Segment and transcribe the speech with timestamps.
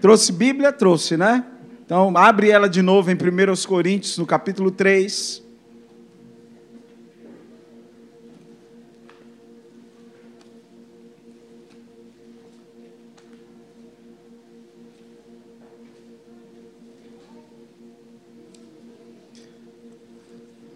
[0.00, 0.72] Trouxe Bíblia?
[0.72, 1.44] Trouxe, né?
[1.84, 5.42] Então, abre ela de novo em 1 Coríntios, no capítulo 3.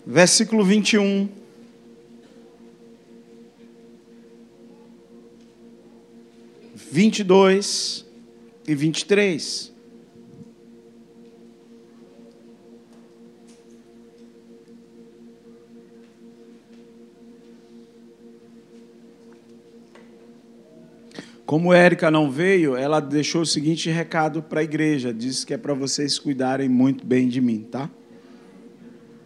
[0.05, 1.29] Versículo 21.
[6.75, 8.12] Vinte e dois
[8.67, 9.73] e vinte e três.
[21.45, 25.59] Como Érica não veio, ela deixou o seguinte recado para a igreja: disse que é
[25.59, 27.91] para vocês cuidarem muito bem de mim, tá?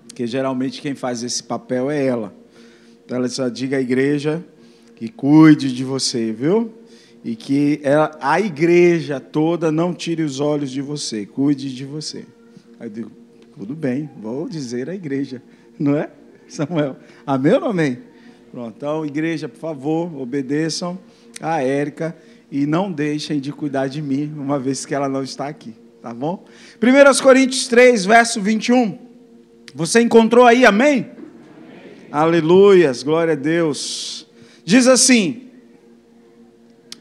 [0.09, 2.34] Porque geralmente quem faz esse papel é ela.
[3.05, 4.45] Então ela só diga à igreja
[4.96, 6.73] que cuide de você, viu?
[7.27, 7.83] E que
[8.21, 12.25] a igreja toda não tire os olhos de você, cuide de você.
[12.79, 13.11] Aí eu digo,
[13.59, 15.43] tudo bem, vou dizer à igreja,
[15.77, 16.09] não é,
[16.46, 16.95] Samuel?
[17.27, 17.99] Amém ou amém?
[18.52, 20.96] Pronto, então, igreja, por favor, obedeçam
[21.41, 22.16] a Érica
[22.49, 26.15] e não deixem de cuidar de mim, uma vez que ela não está aqui, tá
[26.15, 26.45] bom?
[26.80, 28.96] 1 Coríntios 3, verso 21.
[29.74, 31.11] Você encontrou aí, amém?
[31.11, 31.11] amém?
[32.13, 34.29] Aleluias, glória a Deus.
[34.65, 35.46] Diz assim: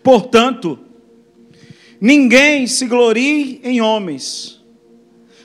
[0.05, 0.77] Portanto,
[1.99, 4.63] ninguém se glorie em homens,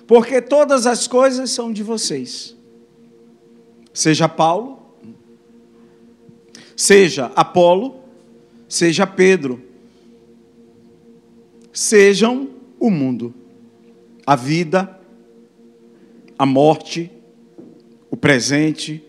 [0.07, 2.55] porque todas as coisas são de vocês.
[3.91, 4.79] Seja Paulo,
[6.77, 8.01] seja Apolo,
[8.69, 9.63] seja Pedro,
[11.73, 13.33] sejam o mundo,
[14.27, 15.01] a vida,
[16.39, 17.11] a morte,
[18.11, 19.03] o presente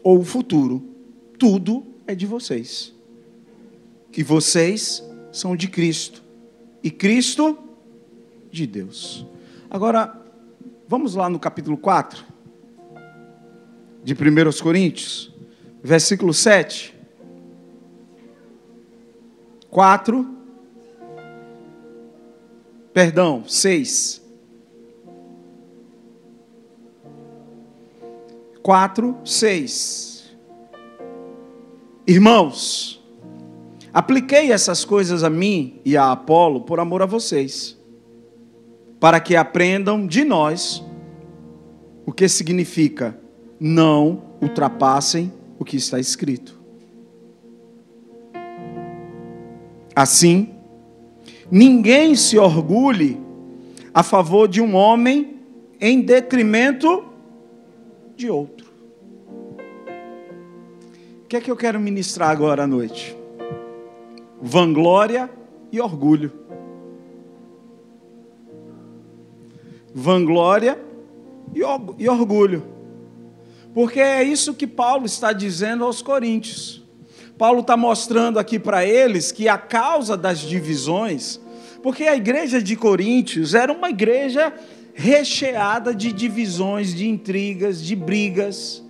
[0.00, 0.80] ou o futuro,
[1.40, 2.94] tudo é de vocês.
[4.16, 6.22] E vocês são de Cristo,
[6.82, 7.58] e Cristo
[8.50, 9.26] de Deus.
[9.70, 10.14] Agora,
[10.86, 12.22] vamos lá no capítulo 4
[14.04, 15.32] de 1 Coríntios,
[15.82, 16.94] versículo 7.
[19.70, 20.28] 4,
[22.92, 24.20] perdão, 6.
[28.62, 30.36] 4, 6.
[32.06, 33.01] Irmãos,
[33.92, 37.78] apliquei essas coisas a mim e a Apolo por amor a vocês,
[38.98, 40.82] para que aprendam de nós
[42.06, 43.18] o que significa
[43.60, 46.60] não ultrapassem o que está escrito.
[49.94, 50.54] Assim,
[51.50, 53.20] ninguém se orgulhe
[53.92, 55.36] a favor de um homem
[55.80, 57.04] em detrimento
[58.16, 58.72] de outro.
[61.24, 63.21] O que é que eu quero ministrar agora à noite?
[64.42, 65.30] Vanglória
[65.70, 66.32] e orgulho.
[69.94, 70.78] Vanglória
[71.98, 72.64] e orgulho.
[73.72, 76.82] Porque é isso que Paulo está dizendo aos coríntios.
[77.38, 81.40] Paulo está mostrando aqui para eles que a causa das divisões,
[81.82, 84.52] porque a igreja de Coríntios era uma igreja
[84.94, 88.84] recheada de divisões, de intrigas, de brigas,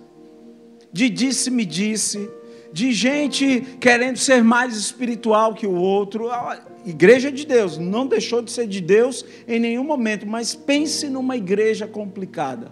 [0.91, 2.29] de disse-me disse,
[2.73, 6.31] de gente querendo ser mais espiritual que o outro.
[6.31, 11.07] A igreja de Deus não deixou de ser de Deus em nenhum momento, mas pense
[11.07, 12.71] numa igreja complicada.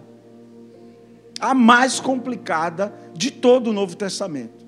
[1.38, 4.61] A mais complicada de todo o Novo Testamento.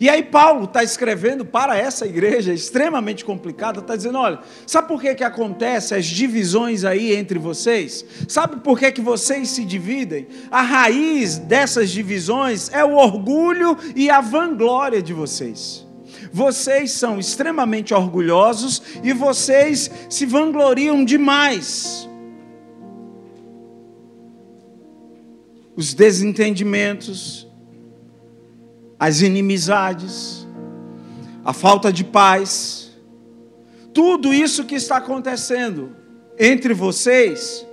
[0.00, 5.00] E aí Paulo está escrevendo para essa igreja extremamente complicada, está dizendo, olha, sabe por
[5.00, 8.04] que, que acontece as divisões aí entre vocês?
[8.28, 10.26] Sabe por que, que vocês se dividem?
[10.50, 15.86] A raiz dessas divisões é o orgulho e a vanglória de vocês.
[16.32, 22.08] Vocês são extremamente orgulhosos e vocês se vangloriam demais.
[25.76, 27.43] Os desentendimentos,
[29.04, 30.48] as inimizades,
[31.44, 32.90] a falta de paz,
[33.92, 35.94] tudo isso que está acontecendo
[36.38, 37.66] entre vocês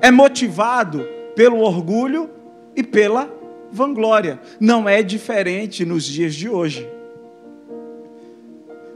[0.00, 1.06] é motivado
[1.36, 2.30] pelo orgulho
[2.74, 3.30] e pela
[3.70, 4.40] vanglória.
[4.58, 6.88] Não é diferente nos dias de hoje.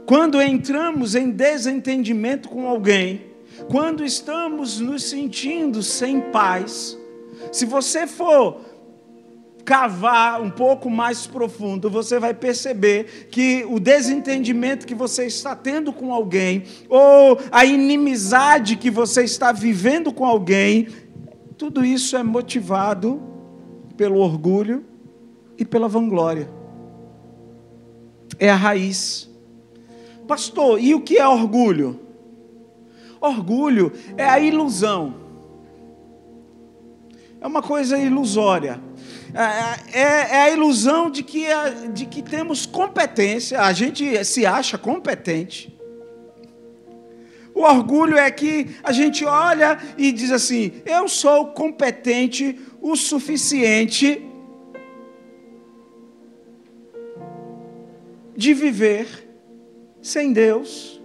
[0.07, 3.27] Quando entramos em desentendimento com alguém,
[3.69, 6.97] quando estamos nos sentindo sem paz,
[7.51, 8.59] se você for
[9.65, 15.91] cavar um pouco mais profundo, você vai perceber que o desentendimento que você está tendo
[15.91, 20.87] com alguém, ou a inimizade que você está vivendo com alguém,
[21.57, 23.19] tudo isso é motivado
[23.97, 24.85] pelo orgulho
[25.57, 26.47] e pela vanglória.
[28.37, 29.29] É a raiz.
[30.27, 31.99] Pastor, e o que é orgulho?
[33.19, 35.15] Orgulho é a ilusão.
[37.41, 38.79] É uma coisa ilusória.
[39.35, 41.45] É, é, é a ilusão de que,
[41.93, 45.75] de que temos competência, a gente se acha competente.
[47.53, 54.25] O orgulho é que a gente olha e diz assim: eu sou competente o suficiente
[58.37, 59.07] de viver
[60.01, 61.01] sem Deus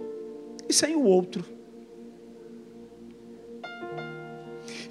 [0.69, 1.50] e sem o outro.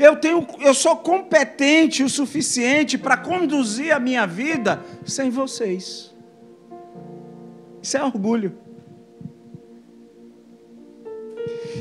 [0.00, 6.11] Eu, tenho, eu sou competente o suficiente para conduzir a minha vida sem vocês.
[7.82, 8.56] Isso é orgulho.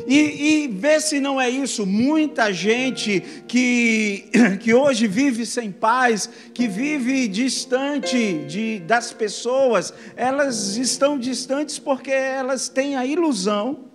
[0.05, 1.85] E, e vê se não é isso.
[1.85, 4.25] Muita gente que,
[4.59, 12.11] que hoje vive sem paz, que vive distante de, das pessoas, elas estão distantes porque
[12.11, 13.85] elas têm a ilusão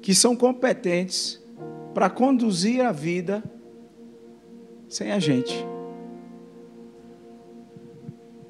[0.00, 1.41] que são competentes
[1.92, 3.42] para conduzir a vida
[4.88, 5.66] sem a gente.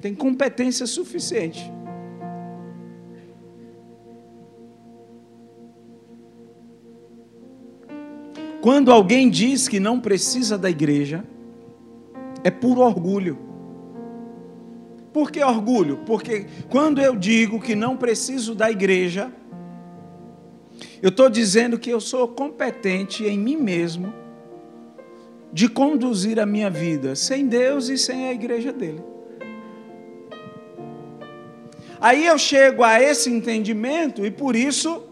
[0.01, 1.71] Tem competência suficiente.
[8.61, 11.23] Quando alguém diz que não precisa da igreja,
[12.43, 13.37] é puro orgulho.
[15.11, 15.97] Por que orgulho?
[16.05, 19.31] Porque quando eu digo que não preciso da igreja,
[21.03, 24.13] eu estou dizendo que eu sou competente em mim mesmo
[25.51, 29.03] de conduzir a minha vida sem Deus e sem a igreja dele.
[31.99, 35.03] Aí eu chego a esse entendimento e por isso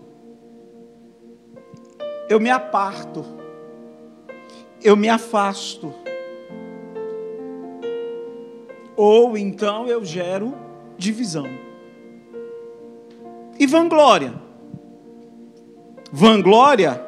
[2.30, 3.26] eu me aparto,
[4.82, 5.94] eu me afasto.
[8.96, 10.56] Ou então eu gero
[10.98, 11.48] divisão.
[13.60, 14.51] E vanglória.
[16.12, 17.02] Vanglória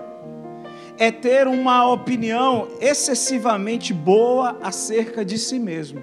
[0.98, 6.02] é ter uma opinião excessivamente boa acerca de si mesmo.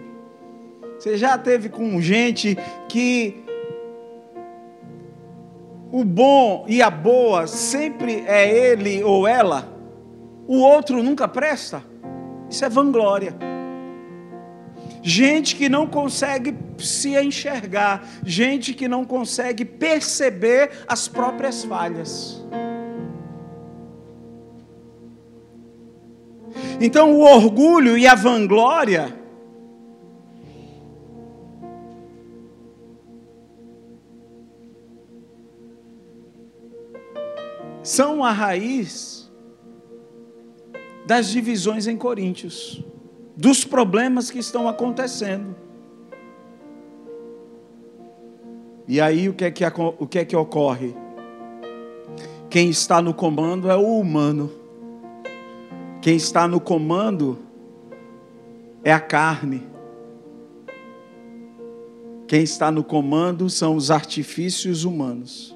[0.99, 3.43] Você já teve com gente que
[5.91, 9.67] o bom e a boa sempre é ele ou ela,
[10.47, 11.83] o outro nunca presta?
[12.51, 13.35] Isso é vanglória.
[15.03, 22.45] Gente que não consegue se enxergar, gente que não consegue perceber as próprias falhas.
[26.81, 29.15] Então, o orgulho e a vanglória
[37.83, 39.31] são a raiz
[41.07, 42.83] das divisões em Coríntios,
[43.37, 45.55] dos problemas que estão acontecendo.
[48.89, 50.95] E aí o que é que, o que, é que ocorre?
[52.49, 54.60] Quem está no comando é o humano.
[56.01, 57.39] Quem está no comando
[58.83, 59.69] é a carne.
[62.27, 65.55] Quem está no comando são os artifícios humanos.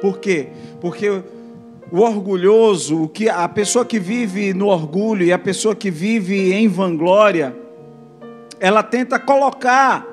[0.00, 0.48] Por quê?
[0.80, 1.22] Porque
[1.92, 6.54] o orgulhoso, o que a pessoa que vive no orgulho e a pessoa que vive
[6.54, 7.54] em vanglória,
[8.58, 10.06] ela tenta colocar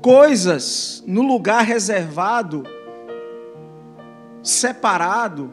[0.00, 2.62] coisas no lugar reservado,
[4.42, 5.52] separado,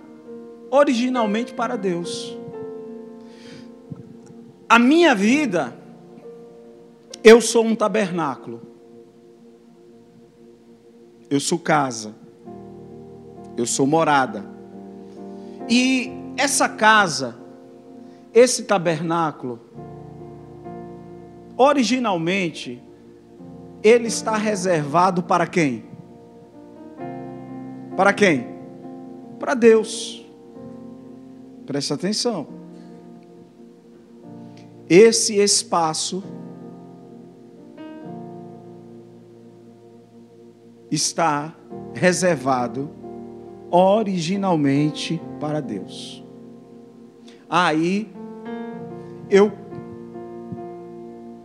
[0.71, 2.38] originalmente para Deus
[4.69, 5.73] a minha vida,
[7.23, 8.61] eu sou um tabernáculo.
[11.27, 12.13] Eu sou casa.
[13.57, 14.45] Eu sou morada.
[15.67, 17.35] E essa casa,
[18.31, 19.59] esse tabernáculo,
[21.57, 22.81] originalmente,
[23.81, 25.83] ele está reservado para quem?
[27.97, 28.47] Para quem?
[29.39, 30.23] Para Deus.
[31.65, 32.58] Preste atenção
[34.89, 36.23] esse espaço
[40.89, 41.53] está
[41.93, 42.89] reservado
[43.69, 46.25] originalmente para Deus.
[47.47, 48.11] Aí
[49.29, 49.51] eu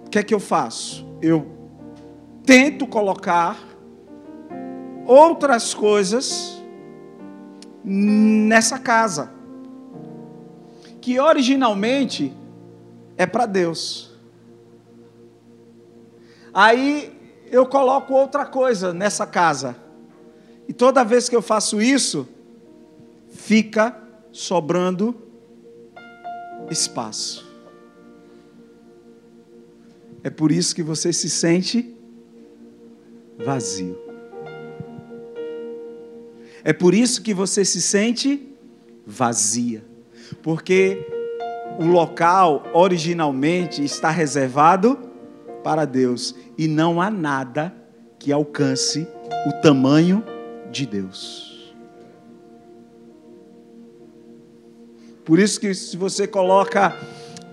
[0.07, 1.07] o que é que eu faço?
[1.21, 1.47] Eu
[2.47, 3.59] tento colocar
[5.07, 6.63] outras coisas
[7.85, 9.31] nessa casa
[11.01, 12.33] que originalmente
[13.17, 14.13] é para Deus.
[16.53, 17.13] Aí
[17.51, 19.77] eu coloco outra coisa nessa casa.
[20.69, 22.27] E toda vez que eu faço isso,
[23.29, 23.97] fica
[24.33, 25.15] sobrando
[26.71, 27.45] espaço.
[30.23, 31.95] É por isso que você se sente
[33.37, 33.99] vazio.
[36.63, 38.49] É por isso que você se sente
[39.07, 39.85] vazia.
[40.43, 41.14] Porque
[41.79, 44.99] o local originalmente está reservado
[45.63, 47.75] para Deus e não há nada
[48.19, 49.09] que alcance
[49.47, 50.25] o tamanho
[50.71, 51.75] de Deus.
[55.25, 56.95] Por isso que se você coloca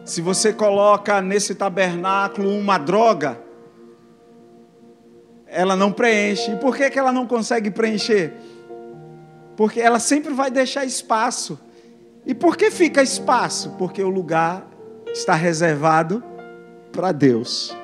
[0.04, 3.40] se você coloca nesse tabernáculo uma droga,
[5.46, 6.52] ela não preenche.
[6.52, 8.34] E por que, que ela não consegue preencher?
[9.56, 11.60] Porque ela sempre vai deixar espaço.
[12.26, 13.72] E por que fica espaço?
[13.78, 14.68] Porque o lugar
[15.08, 16.24] está reservado
[16.92, 17.76] para Deus.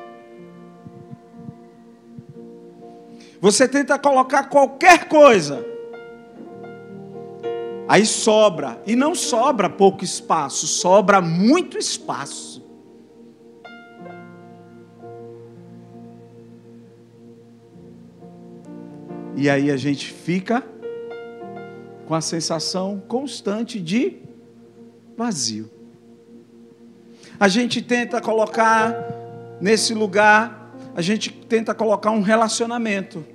[3.39, 5.63] Você tenta colocar qualquer coisa,
[7.87, 8.81] aí sobra.
[8.85, 12.65] E não sobra pouco espaço, sobra muito espaço.
[19.35, 20.63] E aí a gente fica
[22.07, 24.26] com a sensação constante de
[25.17, 25.69] vazio.
[27.39, 28.95] A gente tenta colocar
[29.59, 33.25] nesse lugar, a gente tenta colocar um relacionamento.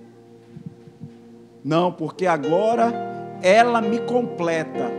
[1.65, 2.93] Não, porque agora
[3.43, 4.91] ela me completa.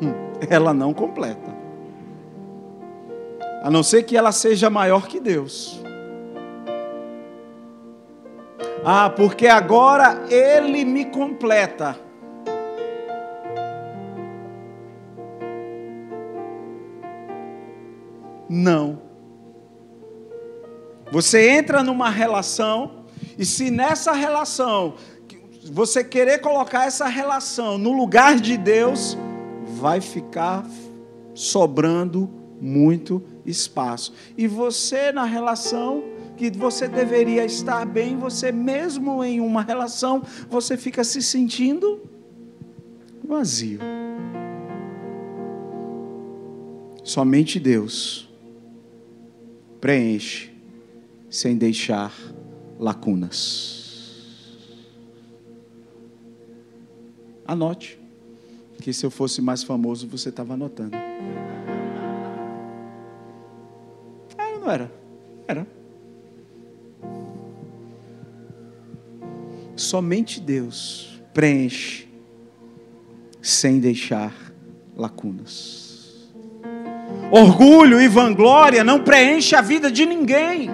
[0.00, 0.14] Hum,
[0.48, 1.54] ela não completa.
[3.62, 5.80] A não ser que ela seja maior que Deus.
[8.84, 12.05] Ah, porque agora Ele me completa.
[18.56, 19.02] Não.
[21.12, 23.04] Você entra numa relação,
[23.38, 24.94] e se nessa relação,
[25.70, 29.16] você querer colocar essa relação no lugar de Deus,
[29.78, 30.66] vai ficar
[31.34, 34.14] sobrando muito espaço.
[34.38, 36.02] E você na relação
[36.34, 42.00] que você deveria estar bem, você mesmo em uma relação, você fica se sentindo
[43.22, 43.80] vazio.
[47.04, 48.26] Somente Deus
[49.86, 50.50] preenche
[51.30, 52.12] sem deixar
[52.76, 54.34] lacunas.
[57.46, 57.96] Anote,
[58.82, 60.96] que se eu fosse mais famoso, você estava anotando.
[64.36, 64.92] Era, não era?
[65.46, 65.64] Era.
[69.76, 72.08] Somente Deus preenche
[73.40, 74.34] sem deixar
[74.96, 75.85] lacunas.
[77.30, 80.70] Orgulho e vanglória não preenche a vida de ninguém.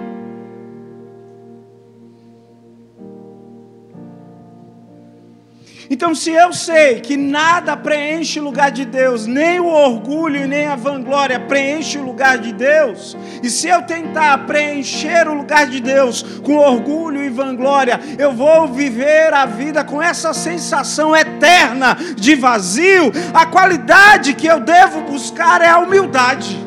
[6.03, 10.45] Então, se eu sei que nada preenche o lugar de Deus, nem o orgulho e
[10.45, 15.65] nem a vanglória preenche o lugar de Deus, e se eu tentar preencher o lugar
[15.65, 21.97] de Deus com orgulho e vanglória, eu vou viver a vida com essa sensação eterna
[22.17, 23.09] de vazio.
[23.33, 26.61] A qualidade que eu devo buscar é a humildade.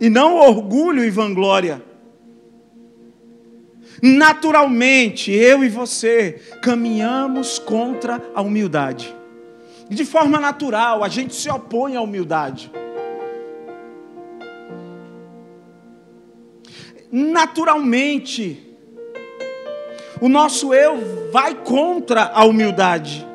[0.00, 1.89] e não orgulho e vanglória.
[4.02, 9.14] Naturalmente, eu e você caminhamos contra a humildade.
[9.88, 12.70] De forma natural, a gente se opõe à humildade.
[17.12, 18.70] Naturalmente,
[20.20, 23.26] o nosso eu vai contra a humildade.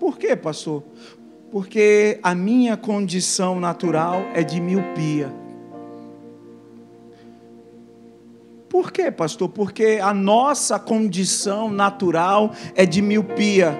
[0.00, 0.82] Por quê, pastor?
[1.50, 5.43] Porque a minha condição natural é de miopia.
[8.74, 9.48] Por quê, pastor?
[9.50, 13.72] Porque a nossa condição natural é de miopia.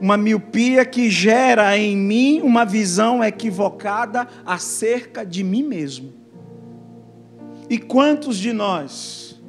[0.00, 6.12] Uma miopia que gera em mim uma visão equivocada acerca de mim mesmo.
[7.70, 9.40] E quantos de nós,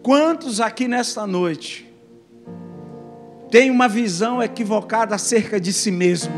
[0.00, 1.92] quantos aqui nesta noite,
[3.50, 6.34] tem uma visão equivocada acerca de si mesmo?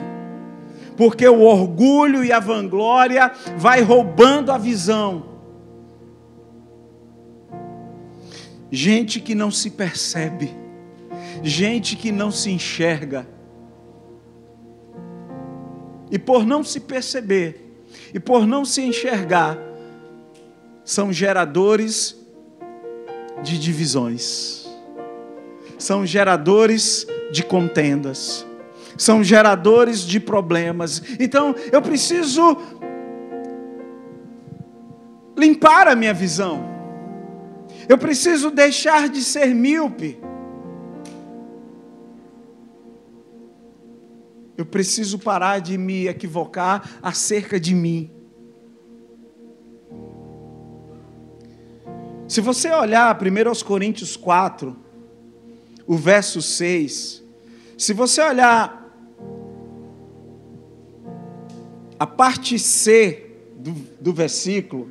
[0.97, 5.36] Porque o orgulho e a vanglória vai roubando a visão
[8.71, 10.53] gente que não se percebe,
[11.43, 13.27] gente que não se enxerga.
[16.11, 19.59] E por não se perceber, e por não se enxergar,
[20.85, 22.17] são geradores
[23.43, 24.69] de divisões,
[25.79, 28.47] são geradores de contendas,
[28.97, 31.03] são geradores de problemas.
[31.19, 32.57] Então eu preciso
[35.37, 36.76] limpar a minha visão.
[37.89, 40.19] Eu preciso deixar de ser míope.
[44.57, 48.11] Eu preciso parar de me equivocar acerca de mim.
[52.27, 54.77] Se você olhar primeiro aos Coríntios 4,
[55.87, 57.23] o verso 6,
[57.79, 58.85] se você olhar
[61.99, 64.91] a parte C do, do versículo,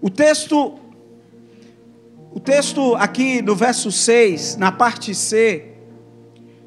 [0.00, 0.78] o texto
[2.32, 5.72] o texto aqui do verso 6, na parte C,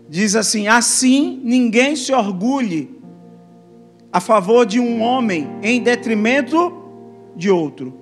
[0.10, 3.00] diz assim: Assim ninguém se orgulhe
[4.12, 6.72] a favor de um homem em detrimento
[7.36, 7.94] de outro.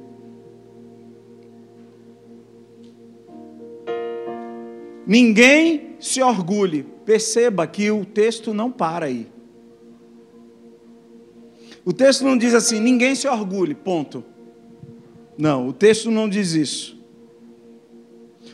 [5.06, 6.84] Ninguém se orgulhe.
[7.06, 9.28] Perceba que o texto não para aí.
[11.84, 14.24] O texto não diz assim, ninguém se orgulhe, ponto.
[15.42, 16.96] Não, o texto não diz isso.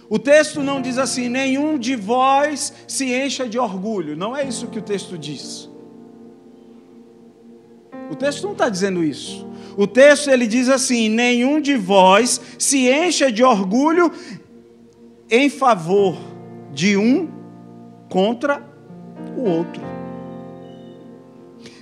[0.09, 4.15] O texto não diz assim, nenhum de vós se encha de orgulho.
[4.15, 5.69] Não é isso que o texto diz.
[8.09, 9.45] O texto não está dizendo isso.
[9.75, 14.09] O texto ele diz assim: nenhum de vós se encha de orgulho
[15.29, 16.17] em favor
[16.71, 17.27] de um
[18.09, 18.65] contra
[19.35, 19.96] o outro.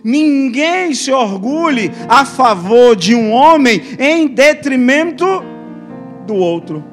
[0.06, 5.26] Ninguém se orgulhe a favor de um homem em detrimento
[6.28, 6.84] do outro.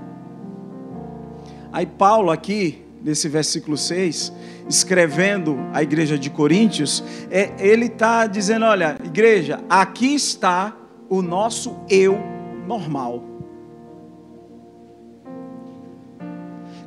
[1.71, 4.33] Aí Paulo aqui, nesse versículo 6,
[4.67, 10.75] escrevendo a igreja de Coríntios, é, ele está dizendo: olha, igreja, aqui está
[11.11, 12.19] o nosso eu
[12.67, 13.23] normal.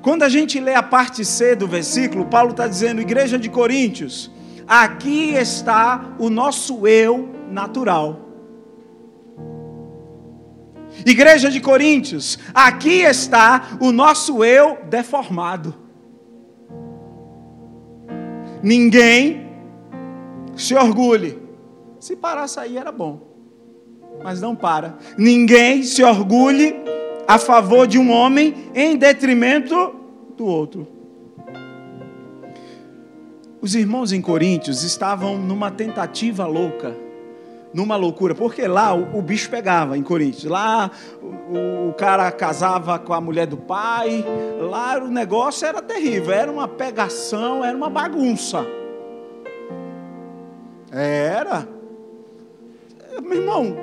[0.01, 4.31] Quando a gente lê a parte C do versículo, Paulo está dizendo, igreja de Coríntios,
[4.67, 8.21] aqui está o nosso eu natural.
[11.05, 15.73] Igreja de Coríntios, aqui está o nosso eu deformado.
[18.63, 19.47] Ninguém
[20.55, 21.39] se orgulhe.
[21.99, 23.21] Se parasse aí era bom,
[24.23, 24.97] mas não para.
[25.17, 26.75] Ninguém se orgulhe
[27.27, 29.95] a favor de um homem em detrimento
[30.37, 30.94] do outro.
[33.65, 36.95] Os irmãos em Coríntios estavam numa tentativa louca
[37.73, 40.43] numa loucura, porque lá o, o bicho pegava em Coríntios.
[40.43, 44.23] Lá o, o, cara casava com a mulher do pai,
[44.59, 48.63] lá o negócio era terrível, era uma pegação, era uma bagunça.
[50.91, 51.67] Era.
[53.23, 53.75] Meu irmão,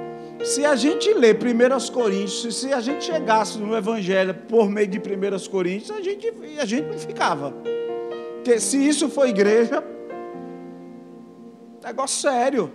[0.44, 4.98] se a gente lê 1 Coríntios, se a gente chegasse no Evangelho por meio de
[4.98, 7.52] 1 Coríntios, a gente, a gente não ficava.
[8.42, 9.84] Porque se isso for igreja,
[11.84, 12.72] negócio sério.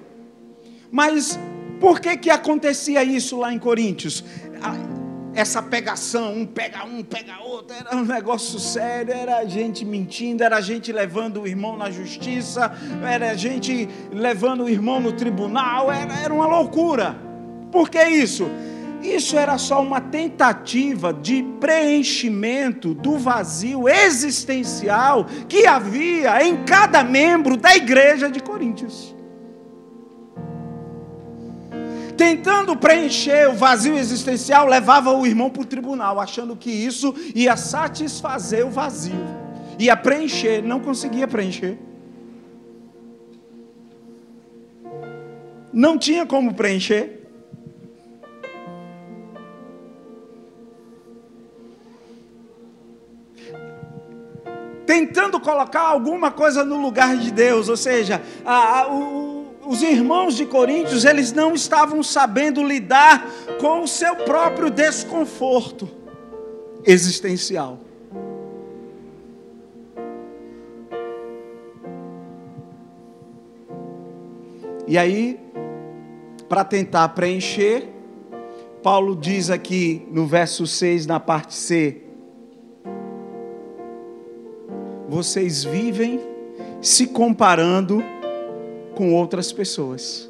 [0.89, 1.37] Mas
[1.77, 4.23] por que que acontecia isso lá em Coríntios?
[5.33, 10.61] Essa pegação, um pega um, pega outro, era um negócio sério, era gente mentindo, era
[10.61, 12.71] gente levando o irmão na justiça,
[13.05, 17.13] era gente levando o irmão no tribunal, era, era uma loucura.
[17.73, 18.49] Por que isso?
[19.15, 27.55] Isso era só uma tentativa de preenchimento do vazio existencial que havia em cada membro
[27.55, 29.15] da igreja de Coríntios.
[32.17, 37.55] tentando preencher o vazio existencial, levava o irmão para o tribunal, achando que isso ia
[37.55, 39.23] satisfazer o vazio,
[39.77, 41.77] ia preencher, não conseguia preencher.
[45.71, 47.16] Não tinha como preencher.
[54.87, 60.37] Tentando colocar alguma coisa no lugar de Deus, ou seja, a, a, o, os irmãos
[60.37, 65.89] de Coríntios, eles não estavam sabendo lidar com o seu próprio desconforto
[66.85, 67.79] existencial.
[74.87, 75.37] E aí,
[76.47, 77.89] para tentar preencher,
[78.81, 82.06] Paulo diz aqui no verso 6, na parte C:
[85.07, 86.19] Vocês vivem
[86.81, 88.03] se comparando
[88.93, 90.29] com outras pessoas.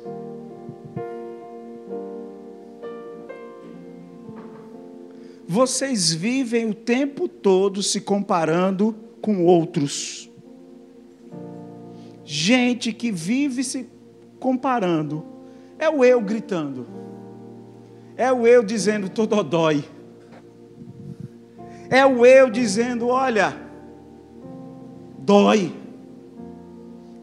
[5.48, 10.30] Vocês vivem o tempo todo se comparando com outros.
[12.24, 13.90] Gente que vive se
[14.40, 15.26] comparando.
[15.80, 16.86] É o eu gritando.
[18.16, 19.84] É o eu dizendo todo dói.
[21.90, 23.67] É o eu dizendo, olha,
[25.28, 25.74] Dói.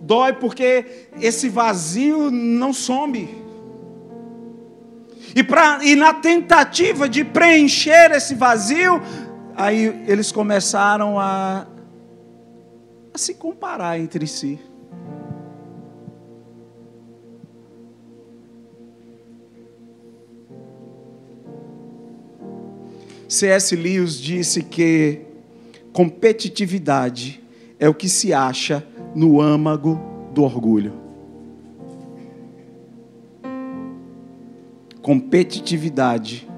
[0.02, 3.42] Dói porque esse vazio não some.
[5.34, 9.00] E, pra, e na tentativa de preencher esse vazio,
[9.56, 11.66] aí eles começaram a,
[13.14, 14.60] a se comparar entre si.
[23.26, 23.74] C.S.
[23.74, 25.22] Lewis disse que
[25.90, 27.42] competitividade
[27.84, 28.82] é o que se acha
[29.14, 30.00] no âmago
[30.32, 30.94] do orgulho.
[35.02, 36.48] Competitividade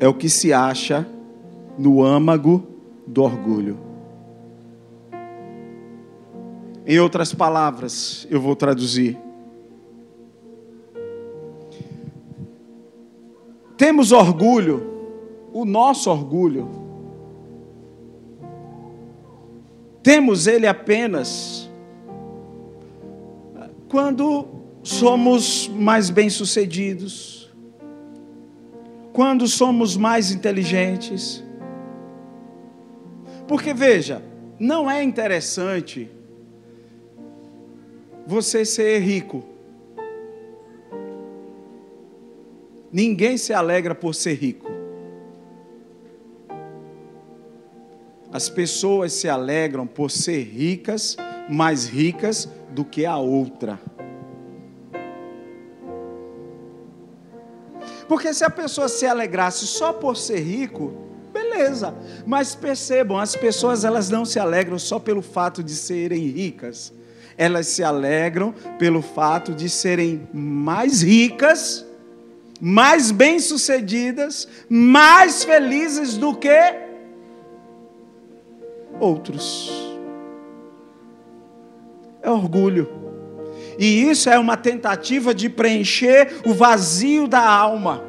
[0.00, 1.06] é o que se acha
[1.76, 2.66] no âmago
[3.06, 3.76] do orgulho.
[6.86, 9.18] Em outras palavras, eu vou traduzir.
[13.76, 16.83] Temos orgulho, o nosso orgulho,
[20.04, 21.68] temos ele apenas
[23.88, 24.46] quando
[24.82, 27.50] somos mais bem-sucedidos,
[29.14, 31.42] quando somos mais inteligentes.
[33.48, 34.22] Porque veja,
[34.58, 36.10] não é interessante
[38.26, 39.42] você ser rico.
[42.92, 44.63] Ninguém se alegra por ser rico.
[48.34, 51.16] As pessoas se alegram por ser ricas,
[51.48, 53.80] mais ricas do que a outra.
[58.08, 60.92] Porque se a pessoa se alegrasse só por ser rico,
[61.32, 61.94] beleza.
[62.26, 66.92] Mas percebam, as pessoas elas não se alegram só pelo fato de serem ricas
[67.36, 71.84] elas se alegram pelo fato de serem mais ricas,
[72.60, 76.83] mais bem-sucedidas, mais felizes do que
[79.00, 79.70] outros.
[82.22, 82.88] É orgulho.
[83.78, 88.02] E isso é uma tentativa de preencher o vazio da alma.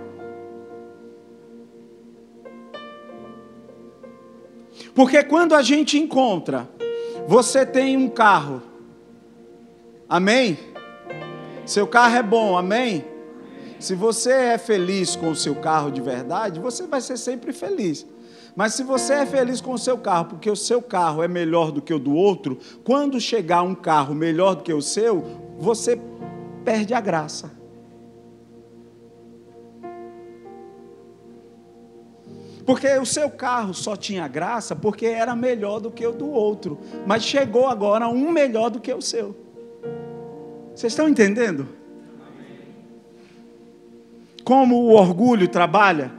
[4.93, 6.69] Porque quando a gente encontra,
[7.27, 8.61] você tem um carro,
[10.07, 10.57] Amém?
[11.65, 13.03] Seu carro é bom, amém?
[13.79, 18.05] Se você é feliz com o seu carro de verdade, você vai ser sempre feliz.
[18.55, 21.71] Mas se você é feliz com o seu carro, porque o seu carro é melhor
[21.71, 25.23] do que o do outro, quando chegar um carro melhor do que o seu,
[25.59, 25.99] você
[26.63, 27.51] perde a graça.
[32.65, 36.79] Porque o seu carro só tinha graça porque era melhor do que o do outro.
[37.05, 39.35] Mas chegou agora um melhor do que o seu.
[40.73, 41.67] Vocês estão entendendo?
[44.43, 46.11] Como o orgulho trabalha?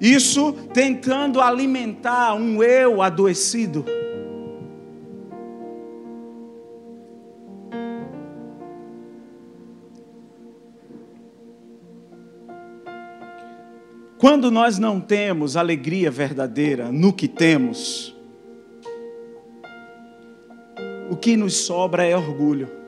[0.00, 3.84] Isso tentando alimentar um eu adoecido.
[14.18, 18.16] Quando nós não temos alegria verdadeira no que temos,
[21.10, 22.85] o que nos sobra é orgulho.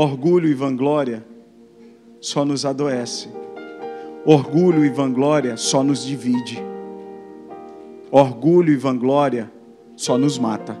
[0.00, 1.26] Orgulho e vanglória
[2.20, 3.28] só nos adoece.
[4.24, 6.62] Orgulho e vanglória só nos divide.
[8.08, 9.50] Orgulho e vanglória
[9.96, 10.78] só nos mata.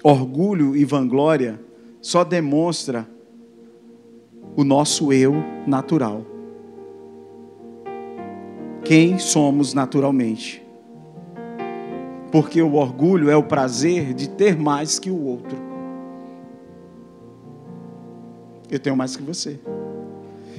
[0.00, 1.60] Orgulho e vanglória
[2.00, 3.04] só demonstra
[4.54, 5.34] o nosso eu
[5.66, 6.24] natural.
[8.84, 10.64] Quem somos naturalmente.
[12.30, 15.67] Porque o orgulho é o prazer de ter mais que o outro.
[18.70, 19.58] Eu tenho mais que você.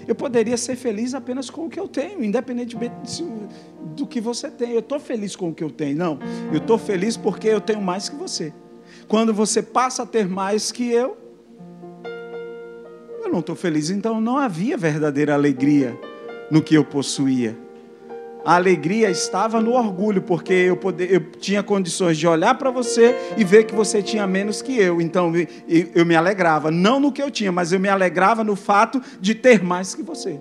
[0.07, 3.23] Eu poderia ser feliz apenas com o que eu tenho, independentemente
[3.95, 4.71] do que você tem.
[4.71, 5.95] Eu estou feliz com o que eu tenho.
[5.95, 6.19] Não,
[6.51, 8.51] eu estou feliz porque eu tenho mais que você.
[9.07, 11.15] Quando você passa a ter mais que eu,
[13.23, 13.89] eu não estou feliz.
[13.89, 15.95] Então não havia verdadeira alegria
[16.49, 17.55] no que eu possuía.
[18.45, 23.13] A alegria estava no orgulho, porque eu, poder, eu tinha condições de olhar para você
[23.37, 25.01] e ver que você tinha menos que eu.
[25.01, 28.55] Então eu, eu me alegrava, não no que eu tinha, mas eu me alegrava no
[28.55, 30.39] fato de ter mais que você.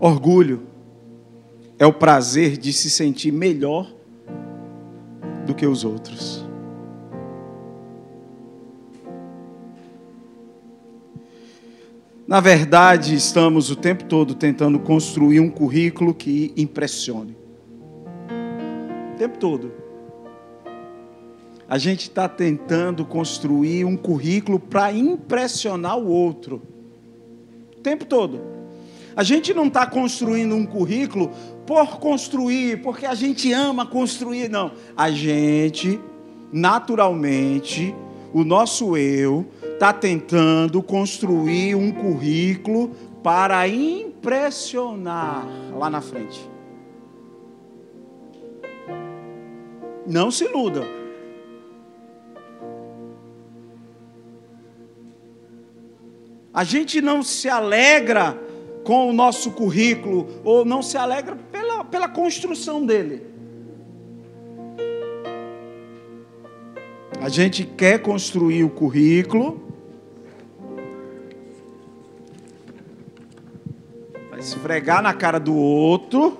[0.00, 0.62] Orgulho
[1.76, 3.97] é o prazer de se sentir melhor
[5.48, 6.44] do que os outros.
[12.26, 17.34] Na verdade, estamos o tempo todo tentando construir um currículo que impressione.
[19.14, 19.72] O tempo todo.
[21.66, 26.60] A gente está tentando construir um currículo para impressionar o outro.
[27.78, 28.42] O tempo todo.
[29.16, 31.30] A gente não está construindo um currículo
[31.68, 34.72] por construir, porque a gente ama construir, não.
[34.96, 36.00] A gente,
[36.50, 37.94] naturalmente,
[38.32, 46.40] o nosso eu está tentando construir um currículo para impressionar lá na frente.
[50.06, 50.86] Não se iludam.
[56.54, 58.47] A gente não se alegra
[58.88, 63.20] com o nosso currículo, ou não se alegra pela, pela construção dele.
[67.20, 69.60] A gente quer construir o currículo,
[74.30, 76.38] vai esfregar na cara do outro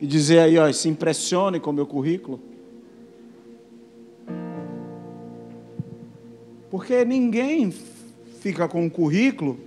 [0.00, 2.40] e dizer aí, ó, se impressione com o meu currículo.
[6.68, 7.70] Porque ninguém
[8.40, 9.65] fica com um currículo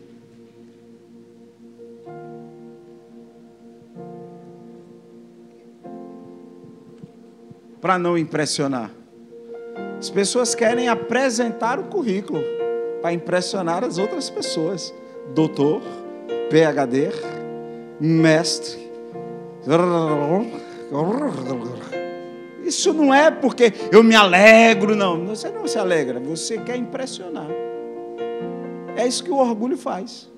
[7.82, 8.92] para não impressionar.
[9.98, 12.42] As pessoas querem apresentar o currículo
[13.02, 14.94] para impressionar as outras pessoas.
[15.34, 15.82] Doutor,
[16.50, 17.10] PhD,
[18.00, 18.90] mestre.
[22.64, 25.26] Isso não é porque eu me alegro, não.
[25.26, 27.48] Você não se alegra, você quer impressionar.
[28.96, 30.30] É isso que o orgulho faz.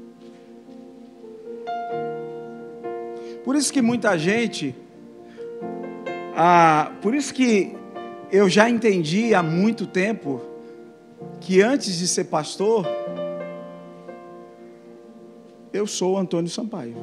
[3.43, 4.75] Por isso que muita gente
[6.43, 7.71] ah, por isso que
[8.32, 10.41] eu já entendi há muito tempo
[11.39, 12.84] que antes de ser pastor,
[15.71, 16.95] eu sou Antônio Sampaio.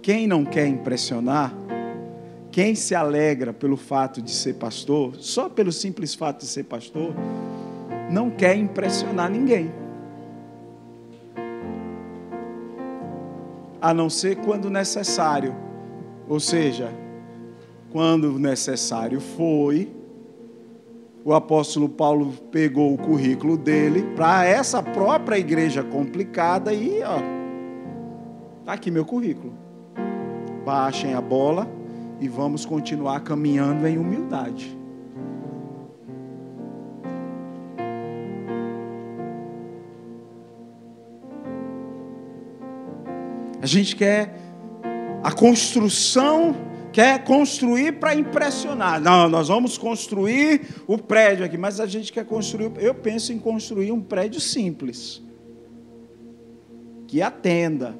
[0.00, 1.52] Quem não quer impressionar,
[2.52, 7.12] quem se alegra pelo fato de ser pastor, só pelo simples fato de ser pastor,
[8.08, 9.75] não quer impressionar ninguém.
[13.86, 15.54] A não ser quando necessário.
[16.28, 16.92] Ou seja,
[17.92, 19.94] quando necessário foi,
[21.24, 27.18] o apóstolo Paulo pegou o currículo dele para essa própria igreja complicada e, ó,
[28.64, 29.54] tá aqui meu currículo.
[30.64, 31.68] Baixem a bola
[32.20, 34.75] e vamos continuar caminhando em humildade.
[43.66, 44.32] A gente quer
[45.24, 46.54] a construção,
[46.92, 49.00] quer construir para impressionar.
[49.00, 52.70] Não, nós vamos construir o prédio aqui, mas a gente quer construir.
[52.78, 55.20] Eu penso em construir um prédio simples,
[57.08, 57.98] que atenda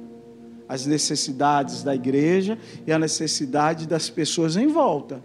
[0.69, 5.21] às necessidades da igreja e à necessidade das pessoas em volta.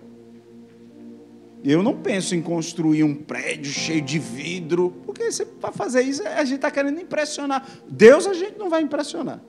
[1.63, 5.29] Eu não penso em construir um prédio cheio de vidro, porque
[5.61, 7.65] para fazer isso a gente está querendo impressionar.
[7.89, 9.41] Deus a gente não vai impressionar.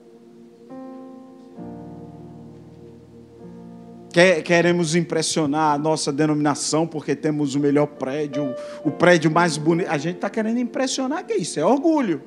[4.44, 9.90] Queremos impressionar a nossa denominação porque temos o melhor prédio, o prédio mais bonito.
[9.90, 11.58] A gente está querendo impressionar, que é isso?
[11.58, 12.22] É orgulho.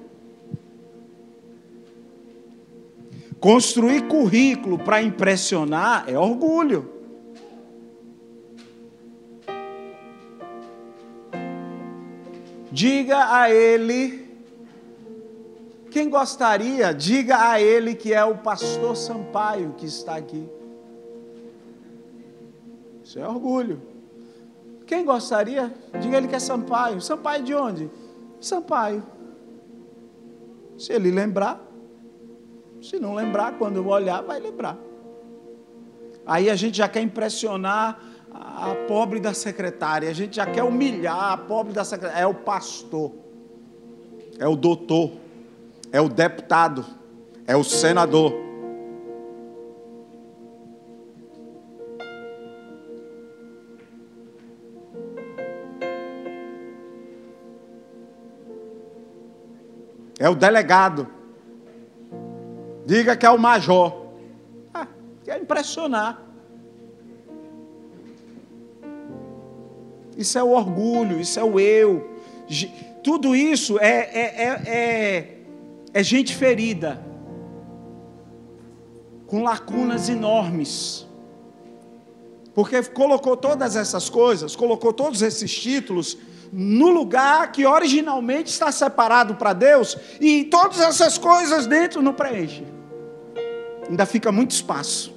[3.39, 6.91] Construir currículo para impressionar é orgulho.
[12.69, 14.28] Diga a ele,
[15.89, 20.56] quem gostaria, diga a ele que é o pastor Sampaio que está aqui.
[23.07, 23.81] Isso é orgulho.
[24.85, 25.73] Quem gostaria?
[26.01, 26.99] Diga ele que é Sampaio.
[26.99, 27.89] Sampaio de onde?
[28.41, 29.01] Sampaio.
[30.77, 31.65] Se ele lembrar,
[32.81, 34.77] se não lembrar, quando eu olhar, vai lembrar.
[36.25, 37.97] Aí a gente já quer impressionar
[38.29, 42.21] a pobre da secretária, a gente já quer humilhar a pobre da secretária.
[42.21, 43.13] É o pastor,
[44.37, 45.13] é o doutor,
[45.93, 46.85] é o deputado,
[47.47, 48.46] é o senador.
[60.19, 61.08] É o delegado.
[62.86, 64.08] Diga que é o major.
[64.73, 64.88] Ah,
[65.23, 66.23] quer impressionar.
[70.17, 72.17] Isso é o orgulho, isso é o eu.
[73.03, 75.38] Tudo isso é, é, é, é,
[75.93, 76.99] é gente ferida,
[79.27, 81.06] com lacunas enormes.
[82.56, 86.17] Porque colocou todas essas coisas, colocou todos esses títulos
[86.51, 92.65] no lugar que originalmente está separado para Deus, e todas essas coisas dentro não preenche.
[93.89, 95.13] Ainda fica muito espaço.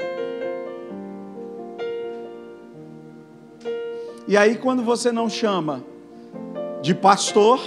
[4.29, 5.85] E aí, quando você não chama
[6.81, 7.61] de pastor,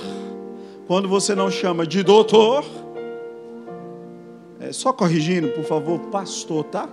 [0.87, 2.63] quando você não chama de doutor,
[4.59, 6.87] é só corrigindo, por favor, pastor, tá?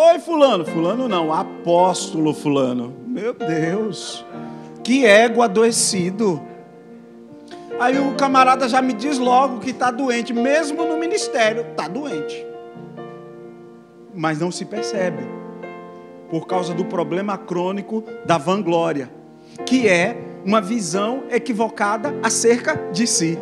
[0.00, 0.64] Oi, Fulano.
[0.64, 2.94] Fulano não, apóstolo Fulano.
[3.04, 4.24] Meu Deus,
[4.84, 6.40] que ego adoecido.
[7.80, 12.46] Aí o camarada já me diz logo que está doente, mesmo no ministério, está doente.
[14.14, 15.26] Mas não se percebe,
[16.30, 19.10] por causa do problema crônico da vanglória,
[19.66, 23.36] que é uma visão equivocada acerca de si.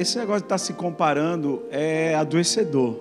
[0.00, 2.96] Esse negócio de estar tá se comparando é adoecedor.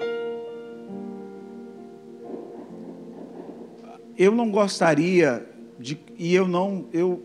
[4.18, 5.48] Eu não gostaria
[5.80, 7.24] de, e eu não, eu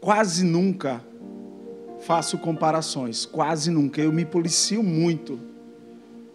[0.00, 1.00] quase nunca
[2.00, 4.00] faço comparações, quase nunca.
[4.00, 5.38] Eu me policio muito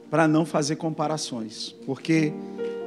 [0.09, 2.31] para não fazer comparações, porque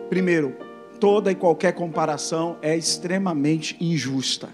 [0.08, 0.56] primeiro,
[0.98, 4.48] toda e qualquer comparação é extremamente injusta.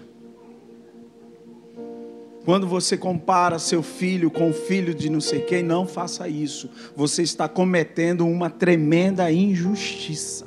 [2.45, 6.69] Quando você compara seu filho com o filho de não sei quem, não faça isso.
[6.95, 10.45] Você está cometendo uma tremenda injustiça.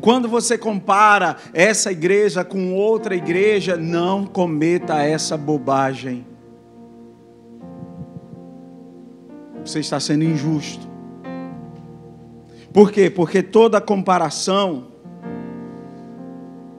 [0.00, 6.26] Quando você compara essa igreja com outra igreja, não cometa essa bobagem.
[9.64, 10.88] Você está sendo injusto.
[12.72, 13.10] Por quê?
[13.10, 14.89] Porque toda comparação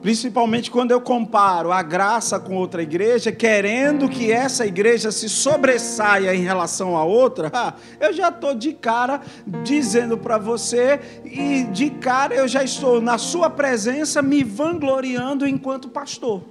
[0.02, 6.34] Principalmente quando eu comparo a graça com outra igreja, querendo que essa igreja se sobressaia
[6.34, 7.52] em relação à outra,
[8.00, 9.22] eu já estou de cara
[9.62, 15.88] dizendo para você, e de cara eu já estou na sua presença me vangloriando enquanto
[15.88, 16.42] pastor.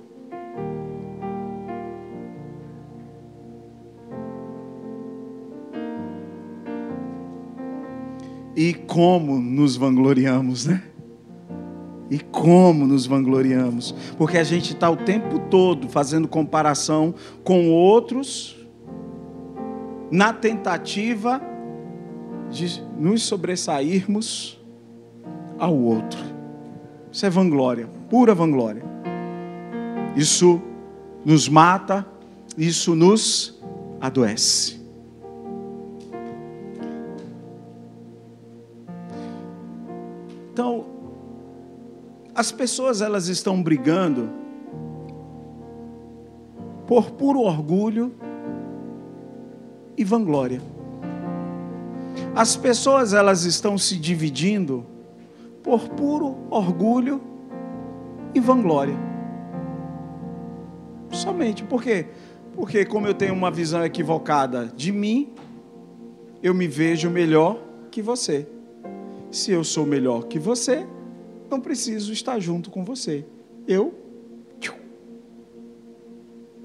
[8.56, 10.84] E como nos vangloriamos, né?
[12.12, 18.58] E como nos vangloriamos, porque a gente está o tempo todo fazendo comparação com outros,
[20.12, 21.42] na tentativa
[22.50, 24.62] de nos sobressairmos
[25.58, 26.20] ao outro.
[27.10, 28.84] Isso é vanglória, pura vanglória.
[30.14, 30.62] Isso
[31.24, 32.06] nos mata,
[32.58, 33.58] isso nos
[34.02, 34.81] adoece.
[42.42, 44.28] As pessoas elas estão brigando
[46.88, 48.16] por puro orgulho
[49.96, 50.60] e vanglória.
[52.34, 54.84] As pessoas elas estão se dividindo
[55.62, 57.22] por puro orgulho
[58.34, 58.96] e vanglória.
[61.12, 62.08] Somente por quê?
[62.56, 65.32] Porque como eu tenho uma visão equivocada de mim,
[66.42, 68.48] eu me vejo melhor que você.
[69.30, 70.88] Se eu sou melhor que você,
[71.52, 73.26] não preciso estar junto com você.
[73.68, 73.94] Eu
[74.60, 74.80] tchum,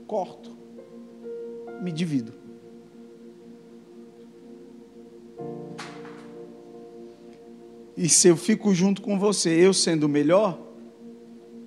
[0.07, 0.57] corto,
[1.83, 2.33] me divido.
[7.97, 10.61] E se eu fico junto com você, eu sendo melhor,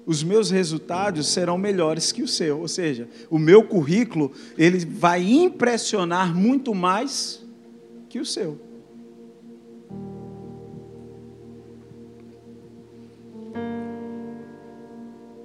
[0.05, 2.61] os meus resultados serão melhores que o seu.
[2.61, 7.43] Ou seja, o meu currículo, ele vai impressionar muito mais
[8.07, 8.68] que o seu.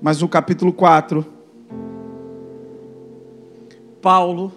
[0.04, 1.24] Mas no capítulo 4,
[4.02, 4.52] Paulo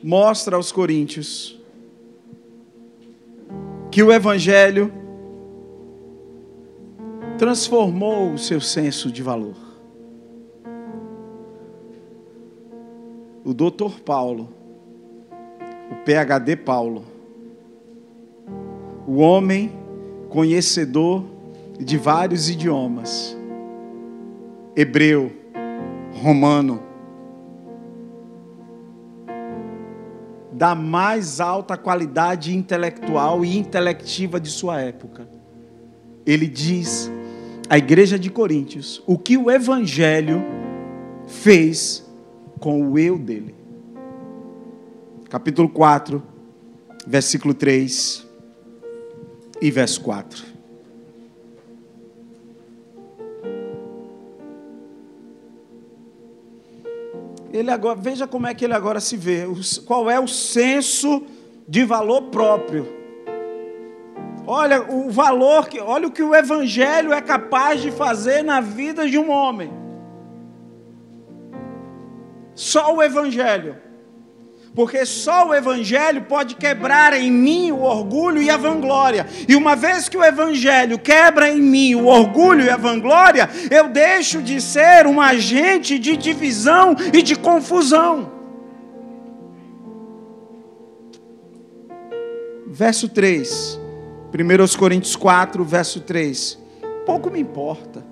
[0.00, 1.60] mostra aos coríntios
[3.90, 4.92] que o evangelho
[7.36, 9.56] transformou o seu senso de valor.
[13.44, 14.50] O doutor Paulo,
[15.90, 17.02] o PhD Paulo,
[19.04, 19.72] o homem
[20.28, 21.24] conhecedor
[21.76, 23.39] de vários idiomas,
[24.76, 25.32] hebreu,
[26.12, 26.82] romano,
[30.52, 35.28] da mais alta qualidade intelectual e intelectiva de sua época.
[36.26, 37.10] Ele diz
[37.68, 40.42] à igreja de Coríntios o que o evangelho
[41.26, 42.06] fez
[42.58, 43.54] com o eu dele.
[45.30, 46.22] Capítulo 4,
[47.06, 48.26] versículo 3
[49.62, 50.49] e verso 4.
[57.52, 59.44] Ele agora, veja como é que ele agora se vê,
[59.84, 61.24] qual é o senso
[61.66, 62.86] de valor próprio.
[64.46, 69.08] Olha o valor que, olha o que o evangelho é capaz de fazer na vida
[69.08, 69.72] de um homem.
[72.54, 73.76] Só o evangelho.
[74.74, 79.26] Porque só o Evangelho pode quebrar em mim o orgulho e a vanglória.
[79.48, 83.88] E uma vez que o Evangelho quebra em mim o orgulho e a vanglória, eu
[83.88, 88.30] deixo de ser um agente de divisão e de confusão.
[92.68, 93.80] Verso 3,
[94.32, 96.56] 1 Coríntios 4, verso 3.
[97.04, 98.04] Pouco me importa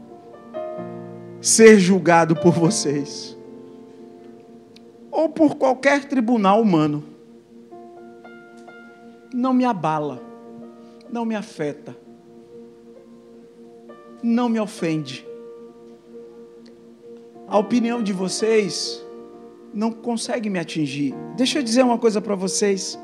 [1.41, 3.38] ser julgado por vocês
[5.19, 7.03] ou por qualquer tribunal humano.
[9.35, 10.23] Não me abala,
[11.11, 11.97] não me afeta,
[14.23, 15.27] não me ofende.
[17.49, 19.05] A opinião de vocês
[19.75, 21.13] não consegue me atingir.
[21.35, 22.97] Deixa eu dizer uma coisa para vocês.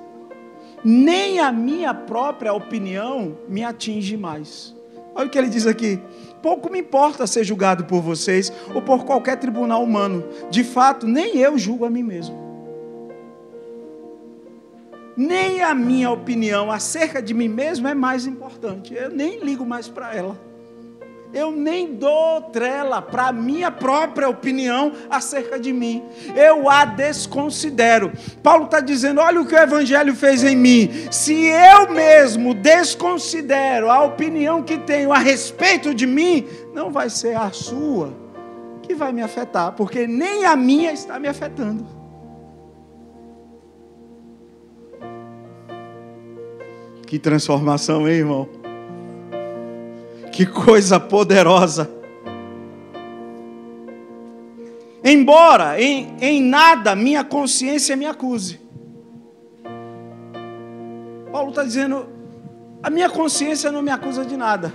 [0.84, 4.72] Nem a minha própria opinião me atinge mais.
[5.16, 6.00] Olha o que ele diz aqui.
[6.44, 10.22] Pouco me importa ser julgado por vocês ou por qualquer tribunal humano.
[10.50, 12.36] De fato, nem eu julgo a mim mesmo.
[15.16, 18.92] Nem a minha opinião acerca de mim mesmo é mais importante.
[18.92, 20.38] Eu nem ligo mais para ela
[21.34, 26.02] eu nem dou trela para a minha própria opinião acerca de mim.
[26.36, 28.12] Eu a desconsidero.
[28.42, 30.90] Paulo está dizendo: olha o que o Evangelho fez em mim.
[31.10, 37.36] Se eu mesmo desconsidero a opinião que tenho a respeito de mim, não vai ser
[37.36, 38.12] a sua
[38.80, 41.86] que vai me afetar, porque nem a minha está me afetando.
[47.06, 48.63] Que transformação, hein, irmão?
[50.34, 51.88] Que coisa poderosa.
[55.04, 58.58] Embora em, em nada minha consciência me acuse.
[61.30, 62.08] Paulo está dizendo:
[62.82, 64.72] a minha consciência não me acusa de nada.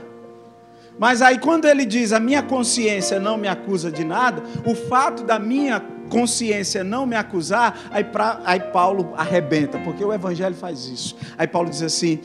[0.97, 5.25] Mas aí, quando ele diz a minha consciência não me acusa de nada, o fato
[5.25, 10.85] da minha consciência não me acusar, aí, pra, aí Paulo arrebenta, porque o Evangelho faz
[10.85, 11.17] isso.
[11.37, 12.21] Aí Paulo diz assim: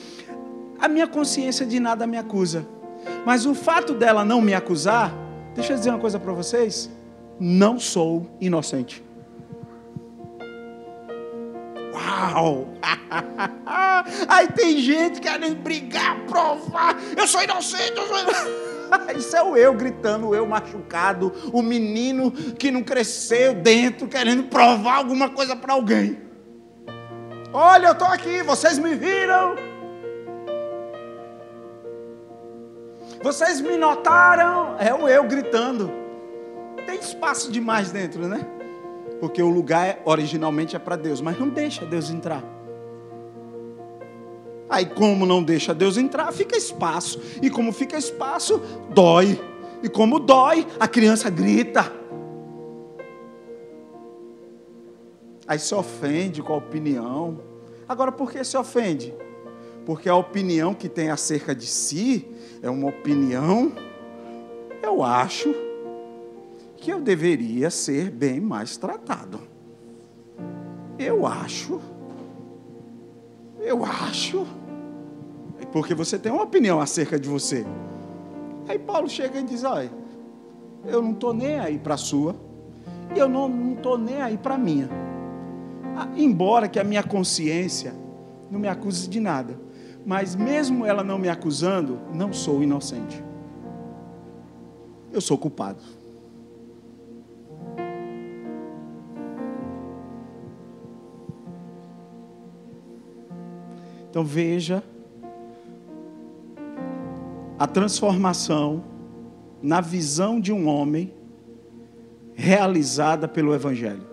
[0.78, 2.64] a minha consciência de nada me acusa.
[3.24, 5.12] Mas o fato dela não me acusar,
[5.54, 6.90] deixa eu dizer uma coisa para vocês:
[7.38, 9.02] não sou inocente.
[11.92, 12.68] Uau!
[14.28, 16.96] Aí tem gente querendo brigar, provar.
[17.16, 18.16] Eu sou inocente, eu sou.
[19.16, 24.44] Isso é o eu gritando, o eu machucado, o menino que não cresceu dentro, querendo
[24.44, 26.18] provar alguma coisa para alguém.
[27.52, 29.73] Olha, eu estou aqui, vocês me viram.
[33.24, 34.76] Vocês me notaram?
[34.78, 35.90] É o eu gritando.
[36.84, 38.46] Tem espaço demais dentro, né?
[39.18, 42.44] Porque o lugar originalmente é para Deus, mas não deixa Deus entrar.
[44.68, 47.18] Aí, como não deixa Deus entrar, fica espaço.
[47.40, 48.60] E como fica espaço,
[48.90, 49.40] dói.
[49.82, 51.90] E como dói, a criança grita.
[55.48, 57.40] Aí se ofende com a opinião.
[57.88, 59.14] Agora, por que se ofende?
[59.84, 62.26] Porque a opinião que tem acerca de si
[62.62, 63.72] é uma opinião,
[64.82, 65.54] eu acho
[66.76, 69.40] que eu deveria ser bem mais tratado.
[70.98, 71.80] Eu acho.
[73.60, 74.46] Eu acho.
[75.72, 77.66] Porque você tem uma opinião acerca de você.
[78.68, 79.90] Aí Paulo chega e diz: Olha,
[80.86, 82.36] eu não estou nem aí para a sua,
[83.14, 84.88] e eu não estou nem aí para a minha.
[85.96, 87.94] Ah, embora que a minha consciência
[88.50, 89.58] não me acuse de nada,
[90.04, 93.22] mas mesmo ela não me acusando, não sou inocente.
[95.12, 95.80] Eu sou culpado.
[104.10, 104.82] Então veja
[107.58, 108.84] a transformação
[109.62, 111.12] na visão de um homem
[112.34, 114.06] realizada pelo Evangelho.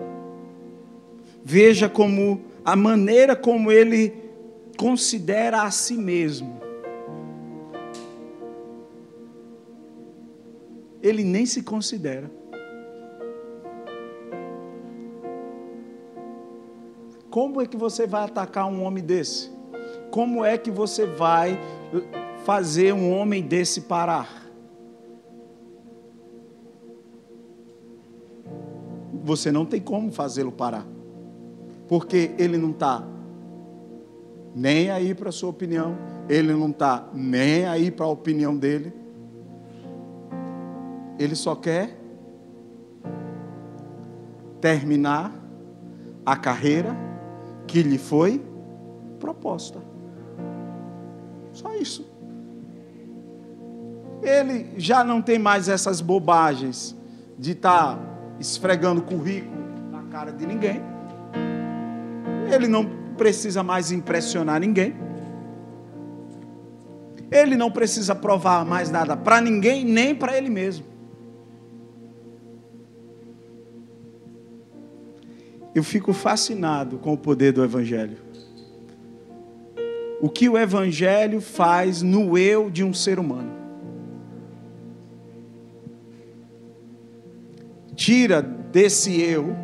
[1.43, 4.20] Veja como a maneira como ele
[4.81, 6.59] considera a si mesmo.
[11.03, 12.31] Ele nem se considera.
[17.29, 19.51] Como é que você vai atacar um homem desse?
[20.09, 21.59] Como é que você vai
[22.43, 24.49] fazer um homem desse parar?
[29.23, 30.87] Você não tem como fazê-lo parar,
[31.87, 33.10] porque ele não está
[34.55, 35.97] nem aí para a sua opinião,
[36.27, 38.93] ele não está nem aí para a opinião dele.
[41.17, 41.97] Ele só quer
[44.59, 45.33] terminar
[46.25, 46.95] a carreira
[47.67, 48.41] que lhe foi
[49.19, 49.79] proposta.
[51.53, 52.09] Só isso.
[54.21, 56.95] Ele já não tem mais essas bobagens
[57.37, 57.99] de estar tá
[58.39, 60.81] esfregando currículo na cara de ninguém.
[62.53, 64.95] Ele não precisa mais impressionar ninguém.
[67.29, 70.83] Ele não precisa provar mais nada para ninguém, nem para ele mesmo.
[75.75, 78.17] Eu fico fascinado com o poder do Evangelho.
[80.19, 83.51] O que o Evangelho faz no eu de um ser humano.
[87.95, 89.55] Tira desse eu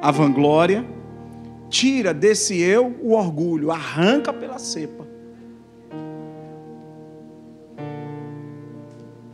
[0.00, 0.95] a vanglória,
[1.68, 5.06] tira desse eu o orgulho, arranca pela cepa.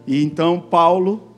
[0.06, 1.28] E então Paulo,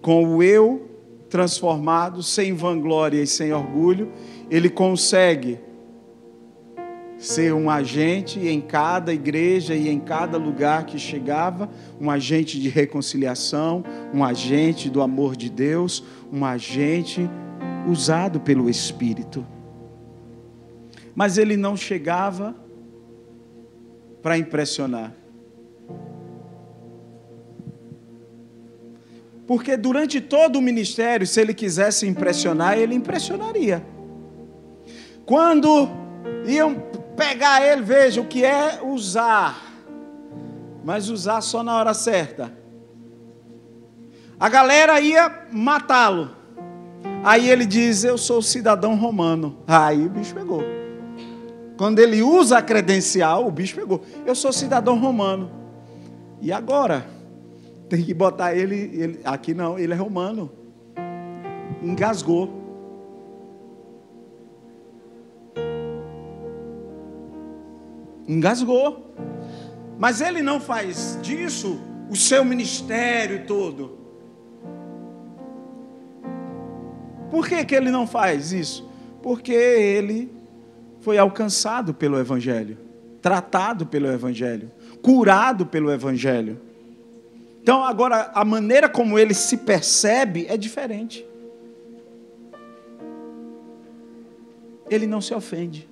[0.00, 0.88] com o eu
[1.28, 4.12] transformado, sem vanglória e sem orgulho,
[4.50, 5.58] ele consegue
[7.16, 12.68] ser um agente em cada igreja e em cada lugar que chegava, um agente de
[12.68, 17.30] reconciliação, um agente do amor de Deus, um agente
[17.88, 19.46] usado pelo Espírito.
[21.14, 22.54] Mas ele não chegava
[24.22, 25.12] para impressionar.
[29.46, 33.84] Porque durante todo o ministério, se ele quisesse impressionar, ele impressionaria.
[35.26, 35.88] Quando
[36.46, 36.74] iam
[37.16, 39.60] pegar ele, veja o que é usar,
[40.84, 42.56] mas usar só na hora certa.
[44.38, 46.30] A galera ia matá-lo.
[47.22, 49.58] Aí ele diz: Eu sou cidadão romano.
[49.66, 50.81] Aí o bicho pegou.
[51.82, 54.02] Quando ele usa a credencial, o bicho pegou.
[54.24, 55.50] Eu sou cidadão romano.
[56.40, 57.04] E agora?
[57.88, 60.48] Tem que botar ele, ele aqui não, ele é romano.
[61.82, 62.48] Engasgou.
[68.28, 69.12] Engasgou.
[69.98, 73.98] Mas ele não faz disso o seu ministério todo.
[77.28, 78.88] Por que, que ele não faz isso?
[79.20, 80.41] Porque ele
[81.02, 82.78] foi alcançado pelo Evangelho,
[83.20, 84.70] tratado pelo Evangelho,
[85.02, 86.58] curado pelo Evangelho.
[87.60, 91.26] Então, agora, a maneira como ele se percebe é diferente.
[94.88, 95.88] Ele não se ofende.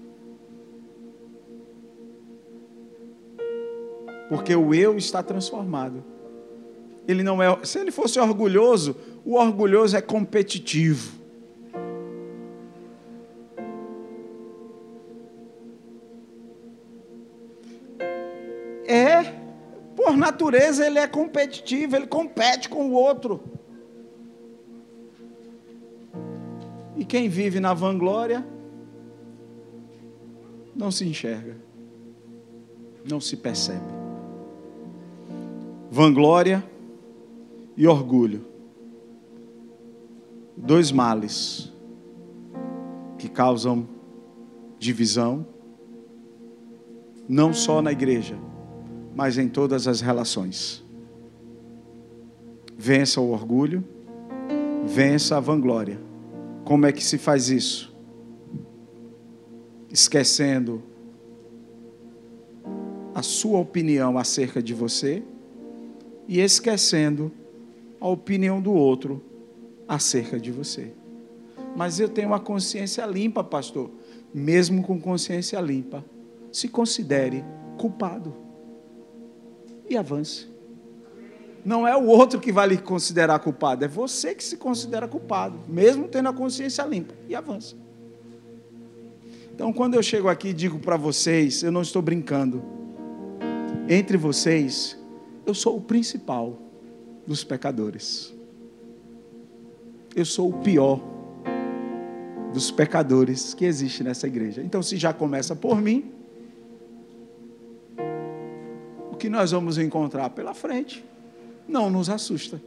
[4.28, 6.04] Porque o eu está transformado.
[7.08, 11.19] Ele não é, se ele fosse orgulhoso, o orgulhoso é competitivo.
[20.40, 23.40] Natureza, ele é competitivo, ele compete com o outro.
[26.96, 28.46] E quem vive na vanglória
[30.74, 31.56] não se enxerga,
[33.08, 33.84] não se percebe.
[35.90, 36.64] Vanglória
[37.76, 38.46] e orgulho.
[40.56, 41.70] Dois males
[43.18, 43.86] que causam
[44.78, 45.46] divisão,
[47.28, 48.38] não só na igreja,
[49.14, 50.84] mas em todas as relações.
[52.76, 53.84] Vença o orgulho,
[54.86, 56.00] vença a vanglória.
[56.64, 57.94] Como é que se faz isso?
[59.90, 60.82] Esquecendo
[63.14, 65.22] a sua opinião acerca de você
[66.28, 67.30] e esquecendo
[68.00, 69.20] a opinião do outro
[69.86, 70.92] acerca de você.
[71.76, 73.90] Mas eu tenho uma consciência limpa, pastor.
[74.32, 76.04] Mesmo com consciência limpa,
[76.52, 77.44] se considere
[77.76, 78.49] culpado
[79.90, 80.48] e avance.
[81.64, 85.58] Não é o outro que vai lhe considerar culpado, é você que se considera culpado,
[85.68, 87.76] mesmo tendo a consciência limpa, e avança.
[89.54, 92.62] Então, quando eu chego aqui e digo para vocês, eu não estou brincando.
[93.86, 94.96] Entre vocês,
[95.44, 96.58] eu sou o principal
[97.26, 98.32] dos pecadores.
[100.16, 100.98] Eu sou o pior
[102.54, 104.62] dos pecadores que existe nessa igreja.
[104.62, 106.10] Então, se já começa por mim,
[109.20, 111.04] que nós vamos encontrar pela frente
[111.68, 112.60] não nos assusta,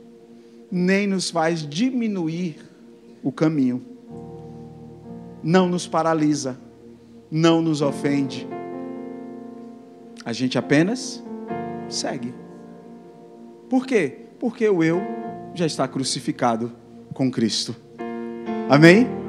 [0.72, 2.58] nem nos faz diminuir
[3.22, 3.84] o caminho,
[5.44, 6.58] não nos paralisa,
[7.30, 8.48] não nos ofende.
[10.24, 11.22] A gente apenas
[11.90, 12.34] segue.
[13.70, 14.20] Por quê?
[14.40, 15.02] Porque o eu
[15.54, 16.72] já está crucificado
[17.14, 17.76] com Cristo.
[18.70, 19.23] Amém?